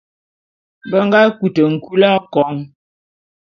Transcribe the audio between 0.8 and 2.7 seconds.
Be nga kute nkul akon.